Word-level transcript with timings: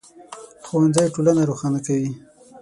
ښوونځی 0.67 1.07
ټولنه 1.15 1.41
روښانه 1.49 1.79
کوي 1.85 2.11